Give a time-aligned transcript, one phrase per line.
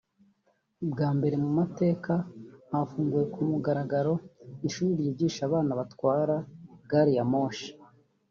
[0.91, 2.13] Bwa mbere mu mateka
[2.71, 4.13] hafunguwe ku mugaragaro
[4.67, 6.35] ishuri ryigisha abana gutwara
[6.89, 7.69] gariyamoshi